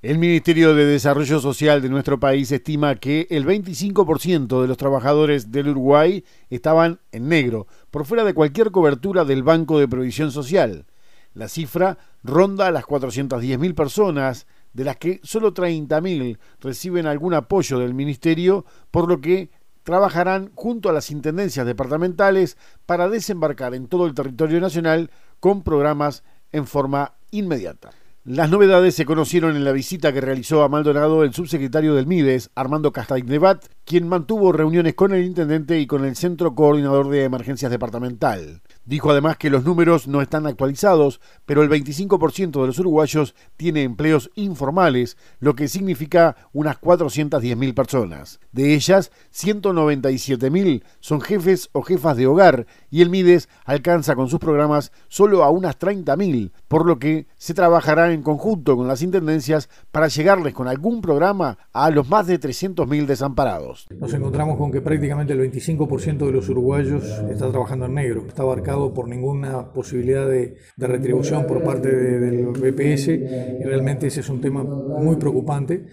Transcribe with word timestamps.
El 0.00 0.18
Ministerio 0.18 0.76
de 0.76 0.84
Desarrollo 0.84 1.40
Social 1.40 1.82
de 1.82 1.88
nuestro 1.88 2.20
país 2.20 2.52
estima 2.52 2.94
que 2.94 3.26
el 3.30 3.44
25% 3.44 4.62
de 4.62 4.68
los 4.68 4.76
trabajadores 4.76 5.50
del 5.50 5.70
Uruguay 5.70 6.24
estaban 6.50 7.00
en 7.10 7.28
negro, 7.28 7.66
por 7.90 8.04
fuera 8.04 8.22
de 8.22 8.32
cualquier 8.32 8.70
cobertura 8.70 9.24
del 9.24 9.42
Banco 9.42 9.80
de 9.80 9.88
Provisión 9.88 10.30
Social. 10.30 10.86
La 11.34 11.48
cifra 11.48 11.98
ronda 12.22 12.68
a 12.68 12.70
las 12.70 12.84
410.000 12.84 13.74
personas, 13.74 14.46
de 14.72 14.84
las 14.84 14.98
que 14.98 15.18
solo 15.24 15.52
30.000 15.52 16.38
reciben 16.60 17.08
algún 17.08 17.34
apoyo 17.34 17.80
del 17.80 17.92
Ministerio, 17.92 18.66
por 18.92 19.08
lo 19.08 19.20
que 19.20 19.50
trabajarán 19.82 20.52
junto 20.54 20.88
a 20.88 20.92
las 20.92 21.10
intendencias 21.10 21.66
departamentales 21.66 22.56
para 22.86 23.08
desembarcar 23.08 23.74
en 23.74 23.88
todo 23.88 24.06
el 24.06 24.14
territorio 24.14 24.60
nacional 24.60 25.10
con 25.40 25.64
programas 25.64 26.22
en 26.52 26.68
forma 26.68 27.14
inmediata. 27.32 27.90
Las 28.30 28.50
novedades 28.50 28.94
se 28.94 29.06
conocieron 29.06 29.56
en 29.56 29.64
la 29.64 29.72
visita 29.72 30.12
que 30.12 30.20
realizó 30.20 30.62
a 30.62 30.68
Maldonado 30.68 31.24
el 31.24 31.32
subsecretario 31.32 31.94
del 31.94 32.06
MIDES, 32.06 32.50
Armando 32.54 32.92
Castaignevat, 32.92 33.64
quien 33.86 34.06
mantuvo 34.06 34.52
reuniones 34.52 34.92
con 34.92 35.14
el 35.14 35.24
intendente 35.24 35.80
y 35.80 35.86
con 35.86 36.04
el 36.04 36.14
Centro 36.14 36.54
Coordinador 36.54 37.08
de 37.08 37.24
Emergencias 37.24 37.70
Departamental. 37.70 38.60
Dijo 38.88 39.10
además 39.10 39.36
que 39.36 39.50
los 39.50 39.66
números 39.66 40.08
no 40.08 40.22
están 40.22 40.46
actualizados, 40.46 41.20
pero 41.44 41.62
el 41.62 41.68
25% 41.68 42.58
de 42.62 42.66
los 42.66 42.78
uruguayos 42.78 43.34
tiene 43.58 43.82
empleos 43.82 44.30
informales, 44.34 45.18
lo 45.40 45.54
que 45.54 45.68
significa 45.68 46.36
unas 46.54 46.80
410.000 46.80 47.74
personas. 47.74 48.40
De 48.50 48.72
ellas, 48.72 49.12
197.000 49.30 50.82
son 51.00 51.20
jefes 51.20 51.68
o 51.72 51.82
jefas 51.82 52.16
de 52.16 52.26
hogar 52.26 52.66
y 52.88 53.02
el 53.02 53.10
MIDES 53.10 53.50
alcanza 53.66 54.16
con 54.16 54.30
sus 54.30 54.38
programas 54.38 54.90
solo 55.08 55.44
a 55.44 55.50
unas 55.50 55.78
30.000, 55.78 56.50
por 56.66 56.86
lo 56.86 56.98
que 56.98 57.26
se 57.36 57.52
trabajará 57.52 58.10
en 58.14 58.22
conjunto 58.22 58.74
con 58.74 58.88
las 58.88 59.02
intendencias 59.02 59.68
para 59.92 60.08
llegarles 60.08 60.54
con 60.54 60.66
algún 60.66 61.02
programa 61.02 61.58
a 61.74 61.90
los 61.90 62.08
más 62.08 62.26
de 62.26 62.40
300.000 62.40 63.04
desamparados. 63.04 63.86
Nos 63.90 64.14
encontramos 64.14 64.56
con 64.56 64.72
que 64.72 64.80
prácticamente 64.80 65.34
el 65.34 65.40
25% 65.40 66.24
de 66.24 66.32
los 66.32 66.48
uruguayos 66.48 67.04
está 67.30 67.50
trabajando 67.50 67.84
en 67.84 67.92
negro, 67.92 68.24
está 68.26 68.44
abarcado 68.44 68.77
por 68.94 69.08
ninguna 69.08 69.72
posibilidad 69.72 70.26
de, 70.26 70.56
retribución 70.76 71.46
por 71.46 71.62
parte 71.62 71.94
del 71.94 72.46
BPS 72.46 73.08
y 73.08 73.64
realmente 73.64 74.06
ese 74.06 74.20
es 74.20 74.28
un 74.28 74.40
tema 74.40 74.62
muy 74.62 75.16
preocupante. 75.16 75.86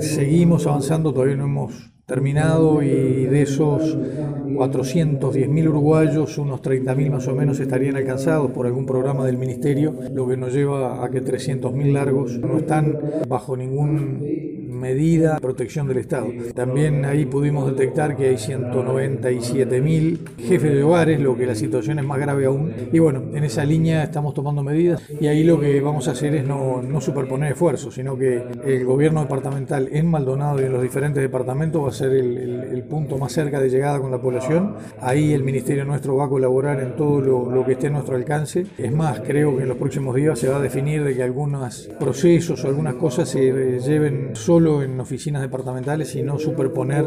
Seguimos 0.00 0.66
avanzando, 0.66 1.12
todavía 1.12 1.36
no 1.36 1.44
hemos 1.44 1.94
terminado 2.06 2.82
y 2.82 3.24
de 3.26 3.42
esos 3.42 3.96
410.000 3.96 5.68
uruguayos, 5.68 6.36
unos 6.36 6.60
30.000 6.60 7.10
más 7.10 7.28
o 7.28 7.34
menos 7.34 7.60
estarían 7.60 7.96
alcanzados 7.96 8.50
por 8.50 8.66
algún 8.66 8.84
programa 8.84 9.24
del 9.24 9.38
Ministerio, 9.38 9.94
lo 10.12 10.28
que 10.28 10.36
nos 10.36 10.52
lleva 10.52 11.04
a 11.04 11.10
que 11.10 11.22
300.000 11.22 11.92
largos 11.92 12.38
no 12.38 12.58
están 12.58 12.98
bajo 13.26 13.56
ningún 13.56 14.63
medida 14.74 15.38
protección 15.40 15.88
del 15.88 15.98
Estado. 15.98 16.28
También 16.54 17.04
ahí 17.04 17.24
pudimos 17.24 17.66
detectar 17.66 18.16
que 18.16 18.28
hay 18.28 18.36
197.000 18.36 20.18
jefes 20.38 20.74
de 20.74 20.82
hogares, 20.82 21.20
lo 21.20 21.36
que 21.36 21.46
la 21.46 21.54
situación 21.54 21.98
es 21.98 22.04
más 22.04 22.18
grave 22.18 22.46
aún. 22.46 22.72
Y 22.92 22.98
bueno, 22.98 23.22
en 23.34 23.44
esa 23.44 23.64
línea 23.64 24.02
estamos 24.02 24.34
tomando 24.34 24.62
medidas 24.62 25.02
y 25.20 25.26
ahí 25.26 25.44
lo 25.44 25.60
que 25.60 25.80
vamos 25.80 26.08
a 26.08 26.12
hacer 26.12 26.34
es 26.34 26.46
no, 26.46 26.82
no 26.82 27.00
superponer 27.00 27.52
esfuerzos, 27.52 27.94
sino 27.94 28.16
que 28.16 28.42
el 28.64 28.84
gobierno 28.84 29.20
departamental 29.22 29.88
en 29.92 30.06
Maldonado 30.08 30.60
y 30.60 30.64
en 30.64 30.72
los 30.72 30.82
diferentes 30.82 31.22
departamentos 31.22 31.84
va 31.84 31.88
a 31.88 31.92
ser 31.92 32.12
el, 32.12 32.36
el, 32.72 32.82
punto 32.84 33.18
más 33.18 33.32
cerca 33.32 33.60
de 33.60 33.70
llegada 33.70 34.00
con 34.00 34.10
la 34.10 34.20
población. 34.20 34.76
Ahí 35.00 35.32
el 35.32 35.42
ministerio 35.42 35.84
nuestro 35.84 36.16
va 36.16 36.26
a 36.26 36.28
colaborar 36.28 36.80
en 36.80 36.96
todo 36.96 37.20
lo, 37.20 37.50
lo 37.50 37.64
que 37.64 37.72
esté 37.72 37.86
a 37.86 37.90
nuestro 37.90 38.16
alcance. 38.16 38.66
Es 38.76 38.92
más, 38.92 39.20
creo 39.20 39.56
que 39.56 39.62
en 39.62 39.68
los 39.68 39.78
próximos 39.78 40.14
días 40.14 40.38
se 40.38 40.48
va 40.48 40.56
a 40.56 40.60
definir 40.60 41.04
de 41.04 41.14
que 41.14 41.22
algunos 41.22 41.88
procesos 41.98 42.64
o 42.64 42.68
algunas 42.68 42.94
cosas 42.94 43.28
se 43.28 43.80
lleven 43.80 44.30
solo 44.34 44.63
en 44.64 44.98
oficinas 44.98 45.42
departamentales 45.42 46.14
y 46.14 46.22
no 46.22 46.38
superponer 46.38 47.04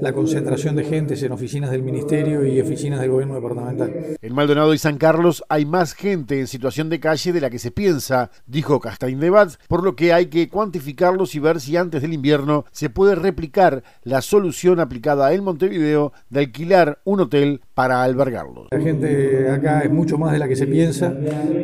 la 0.00 0.12
concentración 0.12 0.76
de 0.76 0.84
gentes 0.84 1.22
en 1.22 1.32
oficinas 1.32 1.70
del 1.70 1.82
Ministerio 1.82 2.44
y 2.44 2.60
oficinas 2.60 3.00
del 3.00 3.10
gobierno 3.10 3.34
departamental. 3.34 4.16
En 4.20 4.34
Maldonado 4.34 4.74
y 4.74 4.78
San 4.78 4.98
Carlos 4.98 5.42
hay 5.48 5.64
más 5.64 5.94
gente 5.94 6.38
en 6.38 6.46
situación 6.46 6.90
de 6.90 7.00
calle 7.00 7.32
de 7.32 7.40
la 7.40 7.50
que 7.50 7.58
se 7.58 7.70
piensa, 7.70 8.30
dijo 8.46 8.80
Castaín 8.80 9.20
Debat, 9.20 9.54
por 9.68 9.82
lo 9.82 9.96
que 9.96 10.12
hay 10.12 10.26
que 10.26 10.48
cuantificarlos 10.48 11.34
y 11.34 11.38
ver 11.38 11.60
si 11.60 11.76
antes 11.76 12.02
del 12.02 12.12
invierno 12.12 12.66
se 12.72 12.90
puede 12.90 13.14
replicar 13.14 13.82
la 14.02 14.20
solución 14.20 14.80
aplicada 14.80 15.32
en 15.32 15.44
Montevideo 15.44 16.12
de 16.28 16.40
alquilar 16.40 17.00
un 17.04 17.20
hotel 17.20 17.62
para 17.78 18.02
albergarlos. 18.02 18.66
La 18.72 18.80
gente 18.80 19.48
acá 19.48 19.82
es 19.82 19.90
mucho 19.92 20.18
más 20.18 20.32
de 20.32 20.40
la 20.40 20.48
que 20.48 20.56
se 20.56 20.66
piensa. 20.66 21.14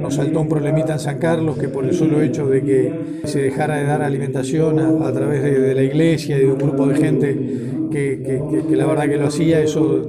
Nos 0.01 0.15
saltó 0.15 0.43
un 0.43 0.49
problemita 0.49 0.93
en 0.93 1.01
San 1.01 1.19
Carlos 1.19 1.59
que 1.59 1.67
por 1.67 1.85
el 1.85 1.93
solo 1.93 2.23
hecho 2.23 2.47
de 2.47 2.63
que 2.63 3.21
se 3.25 3.43
dejara 3.43 3.79
de 3.79 3.85
dar 3.85 4.01
alimentación 4.01 4.79
a, 4.79 5.09
a 5.09 5.13
través 5.13 5.43
de, 5.43 5.75
la 5.75 5.83
iglesia 5.83 6.37
y 6.39 6.43
de 6.43 6.53
un 6.53 6.59
grupo 6.59 6.87
de 6.87 6.95
gente 6.95 7.74
que, 7.95 8.77
la 8.77 8.87
verdad 8.87 9.09
que 9.09 9.17
lo 9.17 9.27
hacía, 9.27 9.61
eso 9.61 10.05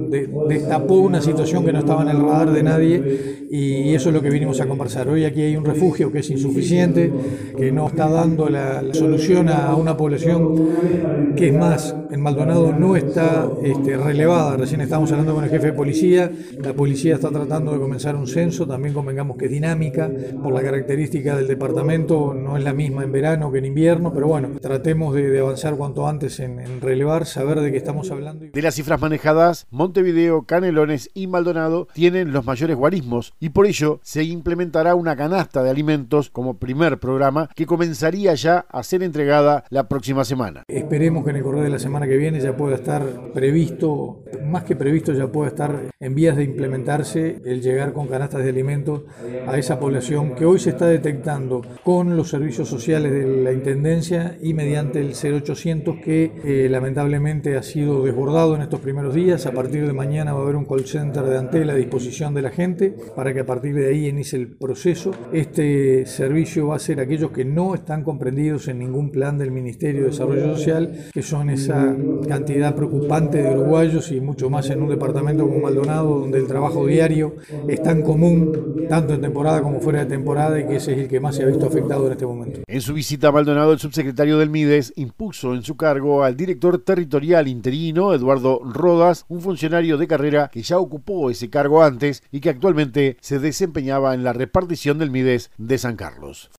destapó 0.48 0.94
una 0.94 1.20
situación 1.20 1.64
que 1.64 1.72
no 1.72 1.80
estaba 1.80 2.02
en 2.02 2.08
el 2.08 2.20
radar 2.20 2.52
de 2.52 2.62
nadie 2.62 3.46
y 3.50 3.94
eso 3.94 4.08
es 4.08 4.14
lo 4.14 4.22
que 4.22 4.30
vinimos 4.30 4.60
a 4.60 4.66
conversar. 4.66 5.08
Hoy 5.08 5.24
aquí 5.24 5.42
hay 5.42 5.56
un 5.56 5.64
refugio 5.64 6.10
que 6.10 6.20
es 6.20 6.30
insuficiente, 6.30 7.12
que 7.56 7.70
no 7.72 7.88
está 7.88 8.08
dando 8.08 8.48
la, 8.48 8.82
solución 8.92 9.48
a 9.48 9.74
una 9.74 9.96
población 9.96 11.34
que 11.36 11.48
es 11.48 11.54
más, 11.54 11.94
en 12.10 12.20
Maldonado 12.20 12.72
no 12.72 12.96
está 12.96 13.50
este, 13.62 13.96
relevada. 13.96 14.56
Recién 14.56 14.80
estábamos 14.80 15.10
hablando 15.12 15.34
con 15.34 15.44
el 15.44 15.50
jefe 15.50 15.66
de 15.66 15.72
policía, 15.72 16.30
la 16.62 16.72
policía 16.72 17.16
está 17.16 17.30
tratando 17.30 17.72
de 17.72 17.78
comenzar 17.78 18.16
un 18.16 18.26
censo, 18.26 18.66
también 18.66 18.94
convengamos 18.94 19.36
que 19.36 19.46
es 19.46 19.50
dinámica, 19.50 20.10
por 20.42 20.52
la 20.52 20.62
característica 20.62 21.36
del 21.36 21.46
departamento, 21.46 22.32
no 22.34 22.56
es 22.56 22.64
la 22.64 22.72
misma 22.72 23.04
en 23.04 23.12
verano 23.12 23.52
que 23.52 23.58
en 23.58 23.66
invierno, 23.66 24.12
pero 24.12 24.28
bueno, 24.28 24.50
tratemos 24.60 25.14
de 25.14 25.26
de, 25.30 25.40
avanzar 25.40 25.76
cuanto 25.76 26.06
antes 26.06 26.40
en, 26.40 26.80
relevar, 26.80 27.26
saber 27.26 27.60
de 27.60 27.70
qué 27.70 27.75
estamos 27.76 28.10
hablando. 28.10 28.46
De 28.52 28.62
las 28.62 28.74
cifras 28.74 29.00
manejadas, 29.00 29.66
Montevideo, 29.70 30.42
Canelones 30.42 31.10
y 31.14 31.26
Maldonado 31.26 31.88
tienen 31.92 32.32
los 32.32 32.44
mayores 32.44 32.76
guarismos 32.76 33.34
y 33.40 33.50
por 33.50 33.66
ello 33.66 34.00
se 34.02 34.24
implementará 34.24 34.94
una 34.94 35.16
canasta 35.16 35.62
de 35.62 35.70
alimentos 35.70 36.30
como 36.30 36.58
primer 36.58 36.98
programa 36.98 37.48
que 37.54 37.66
comenzaría 37.66 38.34
ya 38.34 38.66
a 38.68 38.82
ser 38.82 39.02
entregada 39.02 39.64
la 39.70 39.88
próxima 39.88 40.24
semana. 40.24 40.64
Esperemos 40.68 41.24
que 41.24 41.30
en 41.30 41.36
el 41.36 41.42
correo 41.42 41.62
de 41.62 41.70
la 41.70 41.78
semana 41.78 42.06
que 42.06 42.16
viene 42.16 42.40
ya 42.40 42.56
pueda 42.56 42.76
estar 42.76 43.32
previsto, 43.32 44.24
más 44.44 44.64
que 44.64 44.76
previsto, 44.76 45.12
ya 45.12 45.30
pueda 45.30 45.48
estar 45.48 45.90
en 45.98 46.14
vías 46.14 46.36
de 46.36 46.44
implementarse 46.44 47.40
el 47.44 47.62
llegar 47.62 47.92
con 47.92 48.08
canastas 48.08 48.42
de 48.42 48.50
alimentos 48.50 49.02
a 49.46 49.56
esa 49.58 49.78
población 49.78 50.34
que 50.34 50.44
hoy 50.44 50.58
se 50.58 50.70
está 50.70 50.86
detectando 50.86 51.62
con 51.82 52.16
los 52.16 52.30
servicios 52.30 52.68
sociales 52.68 53.12
de 53.12 53.26
la 53.42 53.52
Intendencia 53.52 54.38
y 54.40 54.54
mediante 54.54 55.00
el 55.00 55.14
0800 55.14 55.96
que 56.04 56.32
eh, 56.44 56.68
lamentablemente 56.70 57.56
ha 57.56 57.62
sido 57.66 58.04
desbordado 58.04 58.54
en 58.56 58.62
estos 58.62 58.80
primeros 58.80 59.14
días. 59.14 59.46
A 59.46 59.52
partir 59.52 59.86
de 59.86 59.92
mañana 59.92 60.32
va 60.32 60.40
a 60.40 60.42
haber 60.42 60.56
un 60.56 60.64
call 60.64 60.86
center 60.86 61.24
de 61.24 61.36
Antel 61.36 61.70
a 61.70 61.74
disposición 61.74 62.32
de 62.34 62.42
la 62.42 62.50
gente 62.50 62.94
para 63.14 63.34
que 63.34 63.40
a 63.40 63.46
partir 63.46 63.74
de 63.74 63.88
ahí 63.88 64.06
inicie 64.06 64.38
el 64.38 64.48
proceso. 64.48 65.10
Este 65.32 66.06
servicio 66.06 66.68
va 66.68 66.76
a 66.76 66.78
ser 66.78 67.00
aquellos 67.00 67.30
que 67.30 67.44
no 67.44 67.74
están 67.74 68.02
comprendidos 68.02 68.68
en 68.68 68.78
ningún 68.78 69.10
plan 69.10 69.36
del 69.38 69.50
Ministerio 69.50 70.02
de 70.02 70.08
Desarrollo 70.08 70.56
Social, 70.56 71.06
que 71.12 71.22
son 71.22 71.50
esa 71.50 71.94
cantidad 72.28 72.74
preocupante 72.74 73.42
de 73.42 73.50
uruguayos 73.50 74.10
y 74.12 74.20
mucho 74.20 74.48
más 74.48 74.70
en 74.70 74.82
un 74.82 74.88
departamento 74.88 75.46
como 75.46 75.60
Maldonado, 75.60 76.20
donde 76.20 76.38
el 76.38 76.46
trabajo 76.46 76.86
diario 76.86 77.36
es 77.68 77.82
tan 77.82 78.02
común, 78.02 78.86
tanto 78.88 79.14
en 79.14 79.20
temporada 79.20 79.62
como 79.62 79.80
fuera 79.80 80.00
de 80.00 80.06
temporada, 80.06 80.58
y 80.60 80.66
que 80.66 80.76
ese 80.76 80.92
es 80.92 80.98
el 80.98 81.08
que 81.08 81.20
más 81.20 81.36
se 81.36 81.42
ha 81.42 81.46
visto 81.46 81.66
afectado 81.66 82.06
en 82.06 82.12
este 82.12 82.26
momento. 82.26 82.60
En 82.66 82.80
su 82.80 82.94
visita 82.94 83.28
a 83.28 83.32
Maldonado, 83.32 83.72
el 83.72 83.78
subsecretario 83.78 84.38
del 84.38 84.50
MIDES 84.50 84.92
impuso 84.96 85.54
en 85.54 85.62
su 85.62 85.76
cargo 85.76 86.22
al 86.22 86.36
director 86.36 86.78
territorial 86.78 87.45
interino, 87.50 88.14
Eduardo 88.14 88.60
Rodas, 88.64 89.24
un 89.28 89.40
funcionario 89.40 89.98
de 89.98 90.08
carrera 90.08 90.50
que 90.52 90.62
ya 90.62 90.78
ocupó 90.78 91.30
ese 91.30 91.50
cargo 91.50 91.82
antes 91.82 92.22
y 92.30 92.40
que 92.40 92.50
actualmente 92.50 93.16
se 93.20 93.38
desempeñaba 93.38 94.14
en 94.14 94.24
la 94.24 94.32
repartición 94.32 94.98
del 94.98 95.10
MIDES 95.10 95.50
de 95.58 95.78
San 95.78 95.96
Carlos. 95.96 96.50